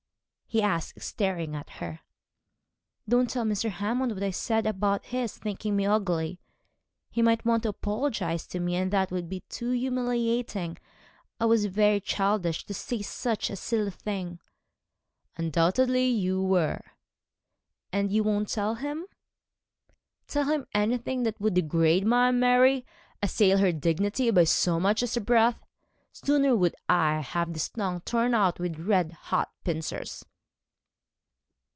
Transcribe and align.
he 0.53 0.61
asked, 0.61 1.01
staring 1.01 1.55
at 1.55 1.69
her. 1.79 2.01
'Don't 3.07 3.29
tell 3.29 3.45
Mr. 3.45 3.69
Hammond 3.69 4.11
what 4.11 4.21
I 4.21 4.31
said 4.31 4.67
about 4.67 5.05
his 5.05 5.37
thinking 5.37 5.77
me 5.77 5.85
ugly. 5.85 6.41
He 7.09 7.21
might 7.21 7.45
want 7.45 7.63
to 7.63 7.69
apologise 7.69 8.45
to 8.47 8.59
me, 8.59 8.75
and 8.75 8.91
that 8.91 9.11
would 9.11 9.29
be 9.29 9.45
too 9.47 9.69
humiliating. 9.71 10.75
I 11.39 11.45
was 11.45 11.67
very 11.67 12.01
childish 12.01 12.65
to 12.65 12.73
say 12.73 13.01
such 13.01 13.49
a 13.49 13.55
silly 13.55 13.91
thing.' 13.91 14.41
'Undoubtedly 15.37 16.07
you 16.09 16.43
were.' 16.43 16.81
'And 17.93 18.11
you 18.11 18.21
won't 18.25 18.49
tell 18.49 18.75
him?' 18.75 19.05
'Tell 20.27 20.43
him 20.47 20.67
anything 20.73 21.23
that 21.23 21.39
would 21.39 21.53
degrade 21.53 22.05
my 22.05 22.29
Mary? 22.31 22.85
Assail 23.23 23.59
her 23.59 23.71
dignity 23.71 24.29
by 24.31 24.43
so 24.43 24.81
much 24.81 25.01
as 25.01 25.15
a 25.15 25.21
breath? 25.21 25.63
Sooner 26.11 26.57
would 26.57 26.75
I 26.89 27.21
have 27.21 27.53
this 27.53 27.69
tongue 27.69 28.01
torn 28.01 28.33
out 28.33 28.59
with 28.59 28.77
red 28.79 29.13
hot 29.13 29.49
pincers.' 29.63 30.25